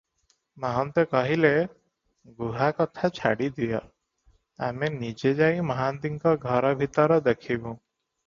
ମହନ୍ତେ 0.63 1.01
କହିଲେ, 1.09 1.49
"ଗୁହା 2.39 2.69
କଥା 2.79 3.11
ଛାଡ଼ିଦିଅ, 3.19 3.81
ଆମେ 4.69 4.91
ନିଜେ 4.95 5.33
ଯାଇ 5.43 5.67
ମହାନ୍ତିଙ୍କ 5.73 6.33
ଘର 6.47 6.75
ଭିତର 6.81 7.21
ଦେଖିବୁଁ। 7.31 7.77